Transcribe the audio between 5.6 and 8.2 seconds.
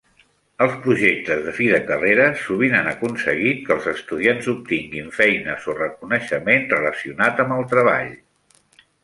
o reconeixement relacionat amb el treball.